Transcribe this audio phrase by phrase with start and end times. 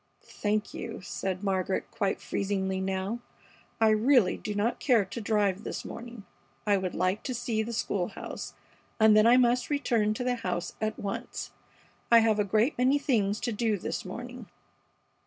[0.23, 3.19] "Thank you," said Margaret, quite freezingly now.
[3.79, 6.25] "I really do not care to drive this morning.
[6.65, 8.55] I would like to see the school house,
[8.99, 11.51] and then I must return to the house at once.
[12.11, 14.47] I have a great many things to do this morning."